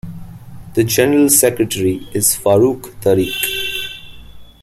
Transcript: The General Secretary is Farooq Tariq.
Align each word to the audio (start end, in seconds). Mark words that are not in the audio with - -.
The 0.73 0.83
General 0.83 1.29
Secretary 1.29 2.07
is 2.11 2.35
Farooq 2.35 2.85
Tariq. 3.03 3.99